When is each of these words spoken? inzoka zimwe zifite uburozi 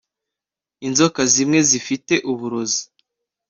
inzoka 0.87 1.21
zimwe 1.33 1.59
zifite 1.69 2.13
uburozi 2.31 2.83